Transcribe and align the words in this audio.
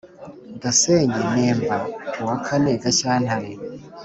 Gasenyi 0.61 1.21
Nemba 1.33 1.75
kuwa 2.11 2.35
kane 2.45 2.71
Gashyantare 2.83 3.51